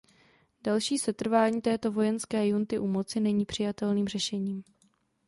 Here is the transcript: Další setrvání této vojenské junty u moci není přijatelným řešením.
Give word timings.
Další 0.63 0.97
setrvání 0.97 1.61
této 1.61 1.91
vojenské 1.91 2.47
junty 2.47 2.79
u 2.79 2.87
moci 2.87 3.19
není 3.19 3.45
přijatelným 3.45 4.07
řešením. 4.07 4.63